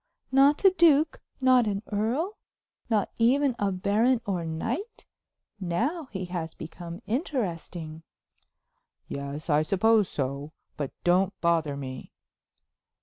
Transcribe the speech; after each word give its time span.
"Not 0.31 0.65
a 0.65 0.71
duke; 0.71 1.21
not 1.39 1.67
an 1.67 1.83
earl; 1.91 2.35
not 2.89 3.11
even 3.19 3.55
a 3.59 3.71
baron 3.71 4.19
or 4.25 4.43
knight? 4.43 5.05
Now 5.59 6.07
he 6.09 6.25
has 6.25 6.55
become 6.55 7.03
interesting." 7.05 8.01
"Yes, 9.07 9.47
I 9.47 9.61
suppose 9.61 10.09
so; 10.09 10.53
but 10.75 10.91
don't 11.03 11.39
bother 11.39 11.77
me." 11.77 12.13